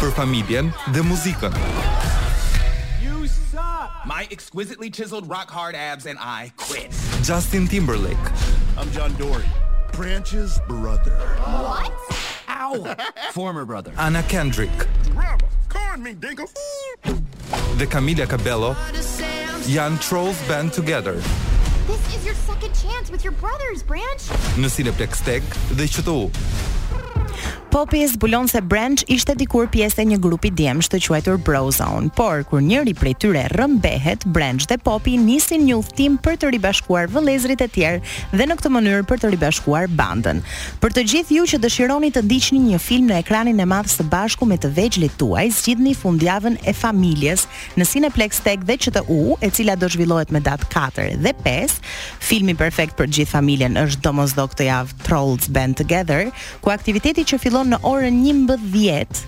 Për 0.00 0.12
familjen 0.16 0.68
dhe 0.94 1.02
muzikën. 1.06 1.60
My 4.06 4.26
exquisitely 4.30 4.88
chiseled 4.90 5.28
rock 5.28 5.50
hard 5.50 5.74
abs 5.74 6.06
and 6.06 6.18
I 6.18 6.52
quit. 6.56 6.90
Justin 7.22 7.68
Timberlake. 7.68 8.16
I'm 8.78 8.90
John 8.92 9.14
Dory, 9.16 9.44
Branch's 9.92 10.58
brother. 10.66 11.18
What? 11.20 11.92
Ow! 12.48 12.94
Former 13.32 13.66
brother. 13.66 13.92
Anna 13.98 14.22
Kendrick. 14.22 14.70
Drama. 15.02 15.98
me, 15.98 16.14
dingle. 16.14 16.46
The 17.02 17.86
Camila 17.86 18.26
Cabello. 18.26 18.74
Jan 19.68 19.98
Trolls 19.98 20.40
Band 20.48 20.72
Together. 20.72 21.16
This 21.86 22.16
is 22.16 22.24
your 22.24 22.34
second 22.36 22.72
chance 22.72 23.10
with 23.10 23.22
your 23.22 23.34
brothers, 23.34 23.82
Branch. 23.82 24.30
No 24.56 24.68
Cineplex 24.72 25.22
Tech, 25.22 25.42
should 25.76 26.04
Chutou. 26.04 26.32
Popi 27.70 28.02
zbulon 28.06 28.48
se 28.48 28.58
Branch 28.66 29.04
ishte 29.06 29.30
dikur 29.38 29.68
pjesë 29.70 30.02
e 30.02 30.04
një 30.10 30.16
grupi 30.18 30.48
djemsh 30.58 30.88
të 30.90 30.98
quajtur 31.04 31.36
Brozone, 31.46 32.08
por 32.18 32.40
kur 32.50 32.58
njëri 32.66 32.96
prej 32.98 33.12
tyre 33.22 33.44
rrëmbehet, 33.52 34.24
Branch 34.34 34.64
dhe 34.66 34.74
Popi 34.82 35.12
nisin 35.22 35.62
një 35.68 35.76
udhtim 35.78 36.16
për 36.18 36.40
të 36.42 36.48
ribashkuar 36.56 37.06
vëllezrit 37.14 37.62
e 37.62 37.68
tjerë 37.70 38.00
dhe 38.32 38.48
në 38.50 38.56
këtë 38.58 38.72
mënyrë 38.74 39.04
për 39.12 39.22
të 39.22 39.30
ribashkuar 39.36 39.86
bandën. 40.00 40.40
Për 40.82 40.96
të 40.96 41.04
gjithë 41.12 41.36
ju 41.36 41.44
që 41.52 41.60
dëshironi 41.62 42.10
të 42.16 42.24
ndiqni 42.26 42.58
një 42.72 42.80
film 42.82 43.06
në 43.12 43.20
ekranin 43.22 43.62
e 43.62 43.68
madh 43.70 43.94
së 43.94 44.08
bashku 44.10 44.50
me 44.50 44.58
të 44.58 44.72
vegjëlit 44.74 45.14
tuaj, 45.22 45.52
zgjidhni 45.60 45.94
fundjavën 45.94 46.58
e 46.66 46.74
familjes 46.74 47.46
në 47.78 47.86
Cineplex 47.86 48.42
Tech 48.48 48.66
dhe 48.66 48.78
QTU, 48.82 49.20
e 49.38 49.52
cila 49.54 49.78
do 49.78 49.86
zhvillohet 49.86 50.34
me 50.34 50.42
datë 50.42 50.66
4 50.74 51.14
dhe 51.22 51.36
5. 51.46 51.78
Filmi 52.18 52.58
perfekt 52.58 52.98
për 52.98 53.14
gjithë 53.14 53.34
familjen 53.38 53.78
është 53.84 54.02
domosdoshmë 54.08 54.50
këtë 54.56 54.66
javë 54.70 54.98
Trolls 55.06 55.46
Band 55.52 55.76
Together, 55.78 56.30
ku 56.64 56.72
aktiviteti 56.74 57.22
që 57.30 57.38
fillon 57.38 57.58
fillon 57.60 57.74
në 57.74 57.78
orën 57.84 58.20
11. 58.24 59.24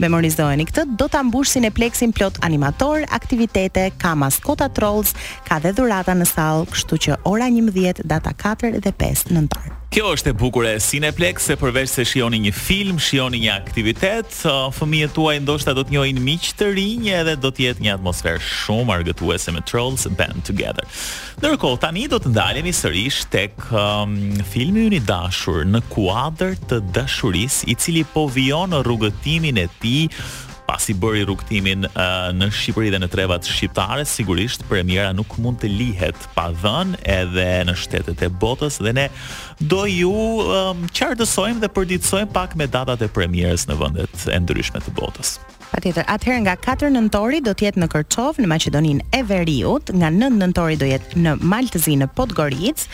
Memorizojeni 0.00 0.64
këtë, 0.70 0.84
do 0.98 1.04
ta 1.12 1.20
mbushsin 1.26 1.66
e 1.68 1.72
pleksin 1.74 2.14
plot 2.16 2.38
animator, 2.46 3.04
aktivitete, 3.12 3.90
ka 4.00 4.14
maskota 4.16 4.70
trolls, 4.74 5.12
ka 5.46 5.60
dhe 5.62 5.74
dhurata 5.76 6.16
në 6.16 6.30
sallë, 6.32 6.72
kështu 6.72 7.00
që 7.06 7.20
ora 7.28 7.50
11 7.52 8.00
data 8.08 8.32
4 8.40 8.80
dhe 8.80 8.96
5 9.04 9.28
nëntor. 9.36 9.72
Kjo 9.94 10.08
është 10.10 10.32
e 10.32 10.34
bukur 10.34 10.64
e 10.66 10.70
Cineplex, 10.82 11.44
se 11.46 11.54
përveç 11.60 11.92
se 11.92 12.02
shihoni 12.08 12.40
një 12.48 12.50
film, 12.56 12.96
shihoni 12.98 13.38
një 13.44 13.50
aktivitet, 13.52 14.32
uh, 14.42 14.64
fëmijët 14.74 15.12
tuaj 15.14 15.36
ndoshta 15.44 15.70
do 15.78 15.84
të 15.86 15.94
njohin 15.94 16.16
miq 16.26 16.48
të 16.58 16.72
rinj 16.74 17.12
edhe 17.14 17.34
do 17.38 17.52
të 17.54 17.62
jetë 17.68 17.84
një 17.86 17.92
atmosferë 18.00 18.42
shumë 18.42 18.90
argëtuese 18.96 19.54
me 19.54 19.62
Trolls 19.70 20.08
Band 20.18 20.42
Together. 20.48 20.82
Ndërkohë 21.38 21.78
tani 21.84 22.08
do 22.10 22.18
të 22.24 22.32
ndalemi 22.34 22.72
sërish 22.74 23.20
tek 23.36 23.68
um, 23.70 24.16
filmi 24.50 24.88
i 24.98 24.98
dashur 25.12 25.60
në 25.70 25.84
kuadër 25.94 26.58
të 26.66 26.80
dashurisë, 26.98 27.70
i 27.70 27.78
cili 27.78 28.02
po 28.16 28.26
vijon 28.34 28.74
në 28.74 28.82
rrugëtimin 28.88 29.62
e 29.62 29.68
tij 29.78 30.08
pasi 30.66 30.94
bëri 30.96 31.24
rrugtimin 31.28 31.84
uh, 31.84 32.32
në 32.34 32.48
Shqipëri 32.54 32.92
dhe 32.94 33.00
në 33.02 33.08
trevat 33.12 33.46
shqiptare, 33.48 34.04
sigurisht 34.08 34.64
premiera 34.70 35.12
nuk 35.16 35.36
mund 35.42 35.60
të 35.62 35.70
lihet 35.70 36.18
pa 36.36 36.48
dhënë 36.62 37.00
edhe 37.14 37.46
në 37.68 37.74
shtetet 37.78 38.22
e 38.24 38.28
botës 38.30 38.80
dhe 38.82 38.94
ne 38.96 39.06
do 39.60 39.84
ju 39.88 40.12
um, 40.12 40.84
qartësojmë 40.96 41.62
dhe 41.64 41.72
përditësojmë 41.76 42.32
pak 42.34 42.56
me 42.58 42.68
datat 42.70 43.04
e 43.06 43.10
premierës 43.12 43.68
në 43.70 43.78
vendet 43.80 44.28
e 44.32 44.40
ndryshme 44.44 44.80
të 44.84 44.94
botës. 44.98 45.36
Patjetër, 45.74 46.04
atëherë 46.10 46.42
nga 46.44 46.52
4 46.62 46.92
nëntori 46.94 47.40
do 47.42 47.50
të 47.50 47.66
jetë 47.68 47.80
në 47.82 47.88
Korçov 47.90 48.36
në 48.38 48.46
Maqedoninë 48.52 49.08
e 49.18 49.24
Veriut, 49.26 49.90
nga 49.90 50.10
9 50.14 50.36
nëntori 50.38 50.76
do 50.78 50.86
jetë 50.86 51.18
në 51.24 51.32
Maltëzi 51.50 51.96
në 51.98 52.08
Podgoricë, 52.14 52.84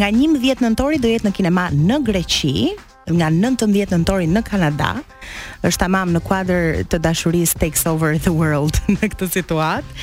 nga 0.00 0.08
11 0.10 0.64
nëntori 0.66 0.98
do 1.02 1.12
jetë 1.12 1.28
në 1.28 1.32
kinema 1.38 1.68
në 1.70 2.00
Greqi, 2.08 2.56
nga 3.06 3.28
19 3.30 3.92
nëntori 3.94 4.26
në 4.26 4.42
Kanada, 4.42 4.96
është 5.66 5.82
tamam 5.82 6.12
në 6.14 6.20
kuadër 6.22 6.64
të 6.92 6.98
dashurisë 7.02 7.58
takes 7.58 7.84
over 7.90 8.16
the 8.22 8.30
world 8.32 8.78
në 8.92 9.10
këtë 9.10 9.28
situatë. 9.34 9.94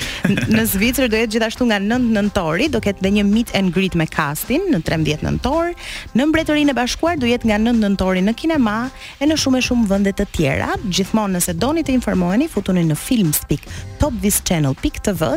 Në 0.51 0.65
Zvicër 0.73 1.09
do 1.11 1.19
jetë 1.19 1.35
gjithashtu 1.37 1.67
nga 1.69 1.77
9 1.83 2.07
nëntori, 2.17 2.67
do 2.73 2.81
ketë 2.83 3.03
dhe 3.05 3.11
një 3.17 3.23
meet 3.29 3.53
and 3.55 3.71
greet 3.75 3.95
me 3.99 4.07
castin 4.11 4.67
në 4.73 4.81
13 4.87 5.23
nëntor. 5.27 5.71
Në 6.17 6.27
Mbretërinë 6.31 6.73
e 6.73 6.77
Bashkuar 6.77 7.19
do 7.21 7.29
jetë 7.29 7.49
nga 7.51 7.59
9 7.63 7.79
nëntori 7.85 8.23
në 8.27 8.35
kinema 8.39 8.75
e 9.23 9.29
në 9.29 9.37
shumë 9.43 9.61
e 9.61 9.65
shumë 9.69 9.87
vende 9.93 10.11
të 10.17 10.27
tjera. 10.35 10.73
Gjithmonë 10.89 11.37
nëse 11.37 11.55
doni 11.59 11.85
të 11.87 11.95
informoheni, 11.97 12.49
futuni 12.51 12.83
në 12.89 12.99
Filmspeak 12.99 13.67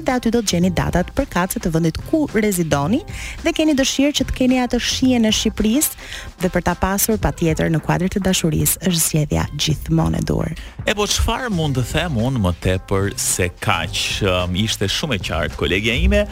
dhe 0.07 0.13
aty 0.13 0.31
do 0.33 0.41
të 0.45 0.51
gjeni 0.53 0.71
datat 0.77 1.09
për 1.17 1.29
kacet 1.33 1.63
të 1.65 1.71
vendit 1.75 1.97
ku 2.11 2.21
rezidoni 2.35 3.01
dhe 3.45 3.53
keni 3.57 3.75
dëshirë 3.79 4.13
që 4.19 4.27
të 4.29 4.37
keni 4.39 4.59
atë 4.63 4.81
shijen 4.83 5.27
e 5.29 5.33
Shqipërisë 5.35 6.05
dhe 6.45 6.51
për 6.55 6.67
ta 6.69 6.77
pasur 6.81 7.21
patjetër 7.23 7.73
në 7.75 7.83
kuadrin 7.87 8.13
të 8.13 8.25
dashurisë 8.29 8.81
është 8.87 9.05
zgjedhja 9.07 9.45
gjithmonë 9.57 10.16
me 10.17 10.25
dorë. 10.29 10.53
E 10.87 10.95
po 10.97 11.05
çfarë 11.11 11.51
mund 11.55 11.77
të 11.77 11.83
them 11.91 12.17
unë 12.23 12.41
më 12.45 12.53
tepër 12.65 13.09
se 13.21 13.49
kaq? 13.63 14.01
Um, 14.31 14.55
ishte 14.61 14.87
shumë 14.91 15.19
e 15.19 15.23
qartë 15.29 15.59
kolegja 15.61 15.97
ime. 15.99 16.25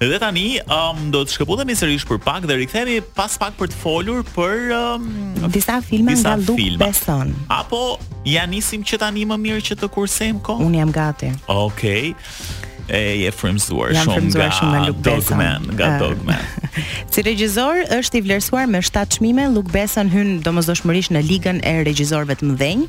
Dhe 0.00 0.18
tani 0.22 0.44
um, 0.66 1.06
do 1.14 1.22
të 1.24 1.36
shkëputemi 1.36 1.76
sërish 1.78 2.06
për 2.10 2.20
pak 2.24 2.46
dhe 2.50 2.58
rikthehemi 2.62 2.98
pas 3.16 3.34
pak 3.40 3.56
për 3.60 3.72
të 3.72 3.80
folur 3.82 4.22
për 4.34 4.74
um, 4.76 5.06
disa 5.54 5.80
filma 5.86 6.14
nga 6.18 6.36
Luke 6.42 6.70
Besson. 6.82 7.32
Apo 7.52 7.96
ja 8.28 8.44
nisim 8.50 8.84
që 8.86 9.00
tani 9.02 9.24
më 9.32 9.40
mirë 9.46 9.66
që 9.70 9.80
të 9.82 9.90
kursejmë 9.96 10.44
kohë? 10.48 10.68
Unë 10.68 10.82
jam 10.82 10.94
gati. 11.00 11.32
Okej. 11.52 12.12
Okay 12.12 12.70
e 12.90 13.12
e 13.24 13.30
frymzuar 13.30 13.92
shumë, 13.94 14.32
nga 14.32 14.48
shumë 14.56 14.80
Luke 14.88 15.02
Dogman, 15.06 15.66
nga 15.76 15.86
uh, 15.86 15.94
ah. 15.94 15.98
Dogman. 16.00 16.44
si 17.12 17.22
regjisor 17.22 17.82
është 17.94 18.18
i 18.18 18.22
vlerësuar 18.26 18.66
me 18.70 18.80
7 18.82 19.12
çmime, 19.16 19.44
Luke 19.54 19.70
Besson 19.74 20.08
hyn 20.10 20.40
domosdoshmërisht 20.42 21.12
në 21.14 21.22
ligën 21.28 21.60
e 21.62 21.74
regjisorëve 21.86 22.38
të 22.40 22.48
mëdhenj. 22.50 22.86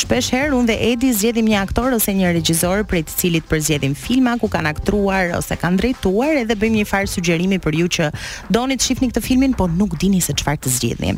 Shpesh 0.00 0.30
herë 0.34 0.54
unë 0.56 0.70
dhe 0.70 0.76
Edi 0.92 1.10
zgjedhim 1.12 1.48
një 1.50 1.58
aktor 1.60 1.96
ose 1.98 2.14
një 2.16 2.30
regjisor 2.38 2.84
prej 2.88 3.04
të 3.08 3.18
cilit 3.20 3.48
përzgjedhim 3.50 3.96
filma 3.98 4.36
ku 4.40 4.48
kanë 4.52 4.70
aktruar 4.72 5.34
ose 5.38 5.58
kanë 5.60 5.80
drejtuar, 5.82 6.40
edhe 6.44 6.56
bëjmë 6.56 6.80
një 6.82 6.88
farë 6.88 7.10
sugjerimi 7.14 7.60
për 7.62 7.78
ju 7.82 7.90
që 7.98 8.08
doni 8.54 8.78
të 8.78 8.86
shihni 8.88 9.10
këtë 9.12 9.24
filmin, 9.26 9.52
por 9.58 9.68
nuk 9.70 9.98
dini 10.00 10.22
se 10.24 10.32
çfarë 10.34 10.62
të 10.64 10.74
zgjidhni. 10.78 11.14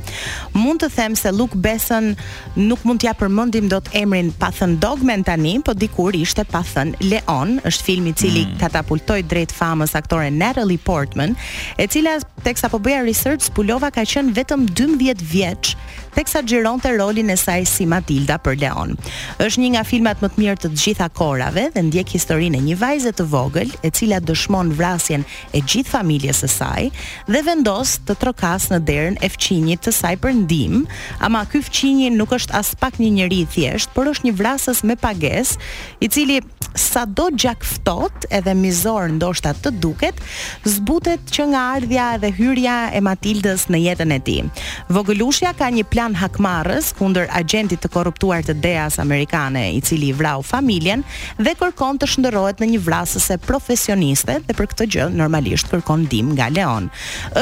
Mund 0.57 0.83
të 0.83 0.91
them 0.97 1.15
se 1.19 1.31
Luke 1.33 1.55
Besson 1.57 2.15
nuk 2.57 2.83
mund 2.89 3.05
t'ja 3.05 3.15
përmendim 3.21 3.69
dot 3.71 3.93
emrin 3.97 4.33
pa 4.41 4.51
thën 4.51 4.79
Dogman 4.83 5.25
tani, 5.25 5.59
po 5.65 5.75
dikur 5.77 6.17
ishte 6.17 6.45
pa 6.49 6.63
thën 6.67 6.97
Leon, 7.11 7.59
është 7.69 7.85
filmi 7.87 8.16
cili 8.17 8.45
mm. 8.47 8.57
katapultoi 8.61 9.21
drejt 9.29 9.53
famës 9.55 9.93
aktore 9.99 10.31
Natalie 10.33 10.81
Portman, 10.81 11.37
e 11.79 11.87
cila 11.91 12.17
teksa 12.47 12.71
po 12.73 12.81
bëja 12.81 13.05
research, 13.07 13.53
Pulova 13.55 13.93
ka 13.95 14.05
qenë 14.07 14.33
vetëm 14.37 14.67
12 14.77 15.25
vjeç 15.37 15.75
teksa 16.17 16.41
xhironte 16.41 16.89
rolin 16.97 17.29
e 17.31 17.37
saj 17.37 17.67
si 17.69 17.85
Matilda 17.85 18.39
për 18.41 18.55
Leon. 18.63 18.95
Është 19.45 19.61
një 19.61 19.69
nga 19.75 19.83
filmat 19.85 20.23
më 20.25 20.31
të 20.33 20.39
mirë 20.41 20.55
të 20.63 20.71
gjitha 20.73 21.11
kohërave 21.13 21.67
dhe 21.75 21.83
ndjek 21.91 22.15
historinë 22.17 22.57
e 22.57 22.65
një 22.71 22.77
vajze 22.81 23.13
të 23.19 23.27
vogël 23.29 23.75
e 23.85 23.91
cila 23.93 24.23
dëshmon 24.25 24.71
vrasjen 24.79 25.27
e 25.53 25.61
gjithë 25.61 25.93
familjes 25.93 26.41
së 26.41 26.49
saj 26.55 26.87
dhe 27.29 27.43
vendos 27.45 27.99
të 28.09 28.17
trokas 28.23 28.71
në 28.73 28.79
derën 28.89 29.19
e 29.21 29.29
fqinjit 29.35 29.85
të 29.85 29.93
saj 29.99 30.15
për 30.25 30.33
ndihmë, 30.41 30.81
ama 31.27 31.43
ky 31.53 31.61
fqinji 31.69 32.09
nuk 32.17 32.33
është 32.39 32.57
as 32.63 32.73
pak 32.81 32.97
një 33.03 33.13
njerëz 33.19 33.53
thjesht, 33.53 33.93
por 33.93 34.09
është 34.09 34.31
një 34.31 34.35
vrasës 34.41 34.81
me 34.89 34.97
pagesë, 35.05 35.61
i 36.01 36.09
cili 36.09 36.41
sado 36.77 37.29
gjak 37.33 37.61
ftohtë 37.65 38.33
edhe 38.41 38.57
mizor 38.63 39.11
ndoshta 39.19 39.53
të 39.65 39.75
duket, 39.81 40.17
zbutet 40.65 41.29
që 41.33 41.47
nga 41.53 41.67
ardhja 41.77 42.09
dhe 42.25 42.33
hyrja 42.41 42.81
e 42.99 43.05
Matildës 43.05 43.69
në 43.73 43.83
jetën 43.87 44.13
e 44.13 44.19
tij. 44.27 44.43
Vogëlushja 44.93 45.53
ka 45.57 45.69
një 45.73 45.85
plan 45.89 46.06
Jan 46.07 46.15
Hakmarrës 46.23 46.93
kundër 46.95 47.27
agjentit 47.35 47.81
të 47.83 47.89
korruptuar 47.91 48.45
të 48.47 48.55
DEA-s 48.63 49.01
amerikane 49.03 49.65
i 49.75 49.81
cili 49.83 50.13
vrau 50.15 50.45
familjen 50.47 51.03
dhe 51.41 51.57
kërkon 51.59 51.99
të 51.99 52.09
shndërrohet 52.13 52.63
në 52.63 52.69
një 52.77 52.83
vrasëse 52.87 53.41
profesioniste 53.47 54.39
dhe 54.47 54.55
për 54.55 54.71
këtë 54.71 54.87
gjë 54.95 55.09
normalisht 55.19 55.73
kërkon 55.75 56.05
ndihmë 56.07 56.37
nga 56.39 56.47
Leon. 56.55 56.87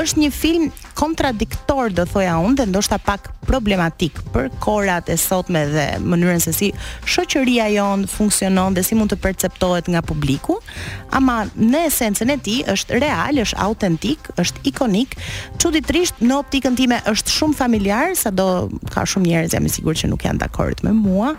Është 0.01 0.23
një 0.25 0.33
film 0.39 0.73
kontradiktor 0.99 1.91
do 1.95 2.05
thoja 2.09 2.37
unë 2.43 2.59
dhe 2.63 2.67
ndoshta 2.71 2.99
pak 3.03 3.29
problematik 3.45 4.17
për 4.33 4.49
korat 4.63 5.11
e 5.13 5.17
sotme 5.21 5.65
dhe 5.73 5.85
mënyrën 6.03 6.41
se 6.43 6.53
si 6.57 6.71
shoqëria 7.11 7.67
jon 7.75 8.05
funksionon 8.11 8.75
dhe 8.77 8.85
si 8.87 8.97
mund 8.97 9.13
të 9.13 9.19
perceptohet 9.25 9.91
nga 9.93 10.03
publiku, 10.07 10.57
ama 11.15 11.43
në 11.55 11.83
esencën 11.91 12.33
e 12.33 12.39
tij 12.47 12.63
është 12.75 13.01
real, 13.05 13.43
është 13.45 13.61
autentik, 13.67 14.31
është 14.41 14.65
ikonik, 14.71 15.19
çuditërisht 15.63 16.23
në 16.25 16.39
optikën 16.41 16.79
time 16.79 17.01
është 17.11 17.35
shumë 17.39 17.59
familjar, 17.59 18.15
sado 18.19 18.49
ka 18.95 19.05
shumë 19.09 19.31
njerëz 19.33 19.59
jam 19.59 19.69
i 19.69 19.75
sigurt 19.75 20.01
që 20.01 20.13
nuk 20.13 20.25
janë 20.29 20.45
dakord 20.47 20.85
me 20.87 20.95
mua, 20.95 21.35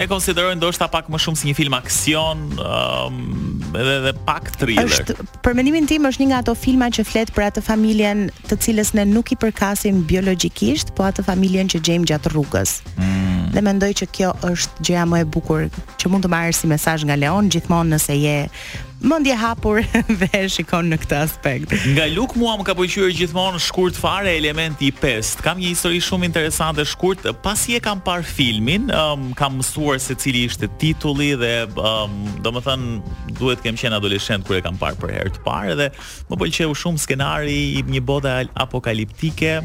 e 0.00 0.08
konsiderojnë 0.08 0.56
ndoshta 0.58 0.88
pak 0.88 1.08
më 1.12 1.18
shumë 1.20 1.36
si 1.38 1.48
një 1.50 1.56
film 1.58 1.74
aksion, 1.76 2.44
um, 2.56 3.34
edhe 3.76 3.96
edhe 4.00 4.12
pak 4.24 4.48
thriller. 4.56 4.88
Është 4.88 5.16
për 5.44 5.56
mendimin 5.58 5.84
tim 5.90 6.08
është 6.08 6.22
një 6.22 6.28
nga 6.30 6.38
ato 6.44 6.54
filma 6.56 6.88
që 6.94 7.04
flet 7.04 7.32
për 7.36 7.48
atë 7.50 7.64
familjen 7.66 8.22
të 8.48 8.58
cilës 8.64 8.94
ne 8.96 9.04
nuk 9.12 9.34
i 9.36 9.40
përkasim 9.42 10.00
biologjikisht, 10.08 10.94
po 10.96 11.04
atë 11.10 11.26
familjen 11.28 11.68
që 11.68 11.82
gjejmë 11.88 12.10
gjatë 12.14 12.32
rrugës. 12.32 12.78
Mm. 12.96 13.48
Dhe 13.52 13.64
mendoj 13.66 13.92
që 14.00 14.08
kjo 14.14 14.32
është 14.52 14.86
gjëja 14.88 15.04
më 15.10 15.20
e 15.26 15.32
bukur 15.36 15.66
që 16.00 16.08
mund 16.12 16.24
të 16.24 16.32
marrësi 16.32 16.64
si 16.64 16.70
mesazh 16.70 17.04
nga 17.08 17.18
Leon 17.18 17.50
gjithmonë 17.52 17.92
nëse 17.98 18.16
je 18.22 18.38
Më 19.00 19.16
ndje 19.22 19.34
hapur 19.40 19.78
dhe 20.20 20.28
shikon 20.52 20.90
në 20.92 20.96
këtë 21.00 21.18
aspekt. 21.24 21.72
Nga 21.94 22.04
luk 22.12 22.34
mua 22.36 22.58
më 22.60 22.66
ka 22.68 22.74
pojqyre 22.76 23.08
gjithmonë 23.16 23.60
shkurt 23.64 23.96
fare 23.96 24.34
elementi 24.36 24.90
i 24.90 24.92
pest. 24.92 25.40
Kam 25.44 25.56
një 25.60 25.70
histori 25.70 26.02
shumë 26.04 26.28
interesant 26.28 26.76
dhe 26.76 26.84
shkurt 26.84 27.24
pasi 27.40 27.78
e 27.78 27.80
kam 27.80 28.02
par 28.04 28.20
filmin, 28.28 28.90
um, 28.92 29.30
kam 29.40 29.56
mësuar 29.62 29.96
se 30.04 30.18
cili 30.20 30.44
ishte 30.50 30.68
tituli 30.80 31.30
dhe 31.40 31.52
um, 31.80 32.18
do 32.44 32.52
më 32.58 32.64
thënë 32.68 33.38
duhet 33.40 33.64
kem 33.64 33.78
qenë 33.80 33.96
adoleshent 34.02 34.44
kër 34.44 34.60
e 34.60 34.64
kam 34.68 34.76
par 34.76 35.00
për 35.00 35.16
herë 35.16 35.32
të 35.38 35.44
parë 35.48 35.78
dhe 35.80 35.88
më 36.28 36.40
pëlqeu 36.42 36.76
shumë 36.82 37.00
skenari 37.06 37.56
i 37.80 37.86
një 37.88 38.04
bote 38.04 38.36
apokaliptike 38.66 39.62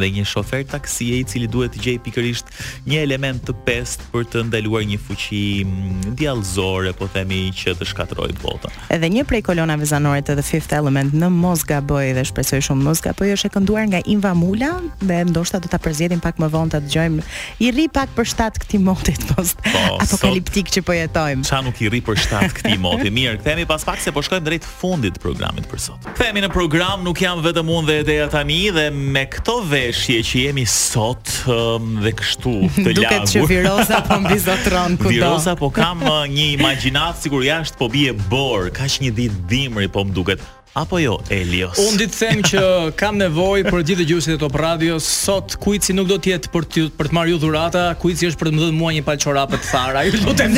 dhe 0.00 0.08
një 0.16 0.24
shofer 0.28 0.62
taksie 0.68 1.18
i 1.20 1.24
cili 1.28 1.48
duhet 1.50 1.74
të 1.76 1.82
gjej 1.86 1.96
pikërisht 2.06 2.48
një 2.88 3.02
element 3.04 3.42
të 3.46 3.54
pest 3.66 4.04
për 4.12 4.26
të 4.32 4.44
ndaluar 4.50 4.84
një 4.88 4.98
fuqi 5.02 5.40
mm, 5.66 6.14
djallëzore, 6.18 6.92
po 6.98 7.08
themi, 7.12 7.44
që 7.56 7.74
të 7.80 7.88
shkatërrojë 7.92 8.36
botën. 8.42 8.76
Edhe 8.94 9.10
një 9.12 9.24
prej 9.28 9.42
kolonave 9.46 9.86
zanore 9.88 10.22
të 10.24 10.36
The 10.38 10.44
Fifth 10.46 10.74
Element 10.76 11.14
në 11.16 11.28
Mosgaboj 11.34 12.10
dhe 12.16 12.24
shpresoj 12.28 12.62
shumë 12.70 12.86
Mosgaboj 12.88 13.32
është 13.36 13.50
e 13.52 13.54
kënduar 13.56 13.88
nga 13.92 14.02
Inva 14.14 14.32
Mula 14.36 14.72
dhe 15.02 15.20
ndoshta 15.28 15.60
do 15.64 15.70
ta 15.72 15.80
përzjedhim 15.82 16.22
pak 16.24 16.40
më 16.42 16.48
vonë 16.54 16.74
ta 16.76 16.82
dëgjojmë 16.82 17.28
i 17.66 17.70
ri 17.76 17.88
pak 17.92 18.14
për 18.16 18.30
shtat 18.32 18.60
këtij 18.64 18.82
moti 18.86 19.16
të 19.18 19.30
post 19.36 19.60
po, 19.66 19.84
apokaliptik 20.04 20.70
sot, 20.70 20.78
që 20.78 20.86
po 20.88 20.96
jetojmë. 20.96 21.46
Çfarë 21.48 21.66
nuk 21.68 21.82
i 21.86 21.92
ri 21.92 22.02
për 22.06 22.20
shtat 22.24 22.56
këtij 22.60 22.78
moti? 22.82 23.12
Mirë, 23.22 23.38
kthehemi 23.42 23.66
pas 23.68 23.84
pak 23.86 24.00
se 24.00 24.12
po 24.14 24.22
shkojmë 24.24 24.46
drejt 24.48 24.66
fundit 24.68 25.16
të 25.18 25.22
programit 25.24 25.68
për 25.70 25.84
sot. 25.90 26.10
Kthehemi 26.16 26.44
në 26.46 26.52
program, 26.54 27.04
nuk 27.06 27.20
jam 27.22 27.42
vetëm 27.44 27.72
unë 27.76 27.88
dhe 27.90 27.98
ideja 28.06 28.28
tani 28.32 28.62
dhe 28.74 28.88
me 28.92 29.26
këto 29.30 29.58
Shje 29.90 30.20
që 30.22 30.42
jemi 30.46 30.62
sot 30.70 31.32
um, 31.50 31.96
dhe 32.04 32.12
kështu 32.20 32.52
të 32.76 32.84
lagur. 32.84 32.94
Duket 33.00 33.32
që 33.32 33.42
Viroza 33.50 33.98
po 34.06 34.18
mbi 34.22 34.38
zotron 34.44 34.98
kudo. 35.00 35.10
Viroza 35.10 35.56
po 35.58 35.72
kam 35.74 36.04
një 36.30 36.46
imagjinat 36.58 37.18
sigur 37.24 37.42
jashtë 37.46 37.80
po 37.80 37.90
bie 37.90 38.14
bor, 38.30 38.70
kaq 38.78 39.00
një 39.02 39.14
ditë 39.18 39.42
dimri 39.50 39.90
po 39.90 40.04
më 40.06 40.14
duket 40.20 40.50
apo 40.72 40.96
jo 41.04 41.18
Elios? 41.30 41.76
Unë 41.76 42.00
ditë 42.02 42.16
them 42.18 42.40
që 42.50 42.62
kam 42.98 43.18
nevoj 43.20 43.64
për 43.68 43.82
gjithë 43.90 44.06
gjusit 44.08 44.36
e 44.36 44.38
top 44.40 44.54
radio, 44.58 44.96
sot 45.04 45.54
kujci 45.62 45.94
nuk 45.96 46.08
do 46.08 46.16
tjetë 46.22 46.50
për 46.52 46.64
të, 46.74 46.84
për 46.96 47.10
të 47.10 47.16
marë 47.18 47.34
ju 47.34 47.40
dhurata, 47.42 47.82
kujci 48.00 48.30
është 48.30 48.40
për 48.40 48.48
të 48.48 48.54
më 48.56 48.62
dhënë 48.64 48.76
mua 48.78 48.92
një 48.96 49.02
palqora 49.06 49.44
për 49.52 49.60
të 49.60 49.68
thara, 49.72 50.04
ju 50.08 50.22
do 50.22 50.34
të 50.38 50.48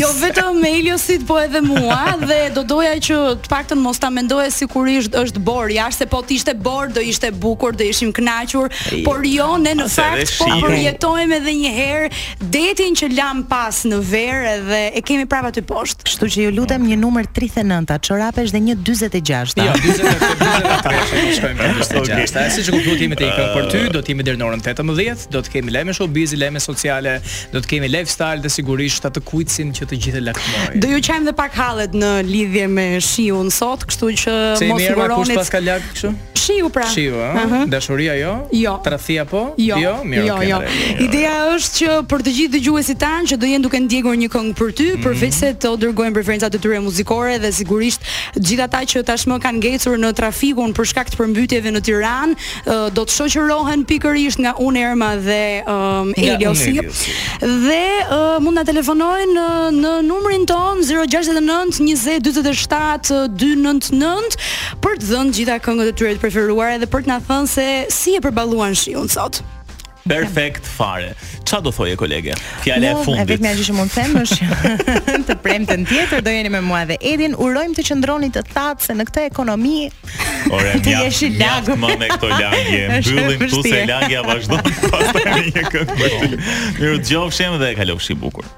Jo 0.00 0.08
vetëm 0.16 0.60
me 0.62 0.70
Eliosit, 0.78 1.24
po 1.28 1.36
edhe 1.42 1.60
mua, 1.64 2.14
dhe 2.22 2.38
do 2.54 2.62
doja 2.64 2.94
që 3.08 3.18
të 3.44 3.50
pak 3.52 3.66
të 3.70 3.76
mos 3.80 3.98
ta 4.00 4.08
mendoje 4.14 4.48
si 4.56 4.68
kur 4.70 4.88
ishtë 4.88 5.20
është 5.26 5.42
borë, 5.44 5.74
jashtë 5.76 6.06
se 6.06 6.08
po 6.14 6.22
të 6.24 6.36
ishte 6.38 6.54
borë, 6.56 6.92
do 6.96 7.04
ishte 7.04 7.30
bukur, 7.42 7.76
do 7.76 7.84
ishim 7.84 8.14
knachur, 8.16 8.70
por 9.04 9.26
jo, 9.28 9.50
ne 9.60 9.74
në 9.76 9.90
fakt, 9.92 10.32
po 10.40 10.48
përjetojme 10.64 11.36
edhe 11.40 11.54
një 11.60 11.74
herë, 11.76 12.10
detin 12.56 12.96
që 12.96 13.10
lam 13.12 13.44
pas 13.50 13.82
në 13.88 14.00
verë 14.12 14.54
dhe 14.70 14.80
e 14.98 15.04
kemi 15.04 15.28
prava 15.28 15.50
të 15.54 15.66
poshtë. 15.68 16.08
Shtu 16.14 16.30
që 16.36 16.46
ju 16.46 16.54
lutem 16.56 16.86
një 16.88 17.00
numër 17.02 17.28
39, 17.36 17.98
qorapesh 18.08 18.54
dhe 18.54 18.64
një 18.70 18.78
ndoshta. 19.56 19.66
Jo, 19.66 20.24
20 21.12 21.36
shkojmë 21.38 21.58
në 21.58 21.70
ndoshta. 21.74 22.00
Okej, 22.00 22.26
sa 22.30 22.46
që 22.66 22.74
kuptoj 22.74 22.96
ti 23.00 23.08
me 23.10 23.18
të 23.18 23.30
për 23.54 23.68
ty, 23.72 23.80
do 23.94 24.02
të 24.02 24.12
jemi 24.12 24.26
deri 24.26 24.40
në 24.40 24.46
orën 24.48 24.62
18, 24.64 25.28
do 25.34 25.42
të 25.44 25.52
kemi 25.56 25.74
lajme 25.74 25.94
showbiz, 25.96 26.34
lajme 26.38 26.60
sociale, 26.62 27.16
do 27.54 27.62
të 27.62 27.72
kemi 27.74 27.90
lifestyle 27.90 28.44
dhe 28.44 28.52
sigurisht 28.54 29.06
atë 29.08 29.22
kuicin 29.28 29.72
që 29.76 29.88
të 29.90 30.00
gjithë 30.04 30.22
lakmojnë. 30.28 30.80
Do 30.84 30.90
ju 30.92 31.02
qajmë 31.08 31.30
dhe 31.30 31.36
pak 31.40 31.56
hallet 31.60 31.94
në 32.00 32.10
lidhje 32.28 32.66
me 32.74 32.88
shiun 33.04 33.50
sot, 33.54 33.86
kështu 33.90 34.12
që 34.24 34.36
mos 34.70 34.84
i 34.90 35.38
Pas 35.40 35.50
ka 35.52 35.60
lart 35.62 35.84
kështu. 35.94 36.12
Shiu 36.40 36.68
pra. 36.72 36.86
Shiu, 36.90 37.16
ëh. 37.20 37.66
Dashuria 37.70 38.14
jo? 38.18 38.30
Jo. 38.56 38.76
Tradhia 38.84 39.26
po? 39.28 39.40
Jo. 39.60 39.76
jo, 39.80 39.90
mirë. 40.08 40.24
Jo, 40.26 40.36
jo. 40.44 40.60
jo. 40.64 40.94
Ideja 41.04 41.34
është 41.54 41.78
që 41.78 41.96
për 42.10 42.24
të 42.26 42.32
gjithë 42.36 42.52
dëgjuesit 42.56 42.98
tanë 43.00 43.28
që 43.32 43.38
do 43.42 43.48
jenë 43.48 43.64
duke 43.66 43.80
ndjekur 43.84 44.16
një 44.20 44.28
këngë 44.32 44.54
për 44.58 44.72
ty, 44.78 44.86
përveçse 45.04 45.46
mhm. 45.50 45.60
të 45.62 45.72
dërgojnë 45.84 46.16
preferenca 46.16 46.48
të 46.52 46.60
tyre 46.64 46.80
muzikore 46.84 47.36
dhe 47.42 47.52
sigurisht 47.54 48.06
gjithë 48.38 48.66
ata 48.66 48.82
që 48.92 49.04
tashmë 49.12 49.39
kanë 49.40 49.62
ngjecur 49.62 49.98
në 50.00 50.10
trafikun 50.20 50.72
për 50.76 50.86
shkak 50.92 51.08
të 51.12 51.16
përmbytjeve 51.22 51.70
në 51.74 51.80
Tiranë, 51.86 52.34
uh, 52.36 52.42
do 52.94 53.02
të 53.08 53.12
shoqërohen 53.16 53.80
pikërisht 53.88 54.38
nga 54.44 54.52
Unerma 54.60 55.10
dhe 55.20 55.44
um, 55.64 56.06
Eliosi. 56.20 56.74
Ja, 56.78 56.82
dhe 57.44 57.86
uh, 58.04 58.08
mund 58.44 58.56
na 58.60 58.64
telefonojnë 58.68 59.32
në, 59.34 59.48
në 59.80 59.92
numrin 60.08 60.44
ton 60.50 60.76
069 60.86 60.90
20 61.80 62.20
299 62.22 63.30
për 64.84 64.94
të 65.00 65.04
dhënë 65.14 65.30
gjitha 65.38 65.56
këngët 65.64 65.88
e 65.92 65.94
tyre 65.98 66.12
të 66.18 66.22
preferuara 66.22 66.76
dhe 66.82 66.88
për 66.90 67.00
të 67.04 67.08
na 67.14 67.18
thënë 67.26 67.48
se 67.50 67.68
si 67.94 68.10
e 68.18 68.20
përballuan 68.24 68.74
shiun 68.78 69.08
sot. 69.12 69.34
Perfekt 70.14 70.66
fare. 70.66 71.14
Ça 71.50 71.58
do 71.62 71.70
thojë 71.74 71.94
kolege? 71.98 72.34
Fjala 72.64 72.90
e 72.90 73.02
fundit. 73.04 73.30
vetëm 73.30 73.48
ajo 73.52 73.66
që 73.68 73.74
mund 73.74 73.90
të 73.90 73.98
them 73.98 74.16
është 74.22 74.76
të 75.28 75.36
premten 75.42 75.84
tjetër 75.88 76.22
do 76.26 76.32
jeni 76.34 76.50
me 76.54 76.60
mua 76.66 76.80
dhe 76.90 76.96
Edin. 77.12 77.34
Urojmë 77.38 77.74
të 77.78 77.84
qëndroni 77.88 78.30
të 78.34 78.42
thatë 78.50 78.86
se 78.88 78.96
në 78.98 79.06
këtë 79.10 79.26
ekonomi. 79.30 79.76
Ore, 80.50 80.74
ti 80.84 80.94
je 80.94 81.10
i 81.26 81.30
lagur 81.38 81.78
me 81.82 82.10
këto 82.14 82.30
lagje. 82.30 82.80
Mbyllim 83.00 83.44
këtu 83.44 83.62
se 83.68 83.84
lagja 83.90 84.24
vazhdon. 84.26 84.72
Pastaj 84.86 85.38
një 85.54 85.66
këngë. 85.74 86.00
Mirë, 86.80 86.96
dëgjofshim 87.02 87.60
dhe 87.62 87.76
kalofshi 87.78 88.18
bukur. 88.24 88.50